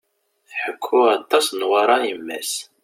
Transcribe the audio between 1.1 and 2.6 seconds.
aṭas Newwara i yemma-s.